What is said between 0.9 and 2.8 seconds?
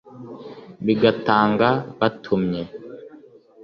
i gatanga batumye